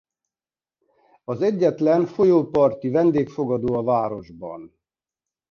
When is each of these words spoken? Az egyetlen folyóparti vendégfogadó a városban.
Az 1.23 1.41
egyetlen 1.41 2.05
folyóparti 2.05 2.89
vendégfogadó 2.89 3.73
a 3.73 3.83
városban. 3.83 4.79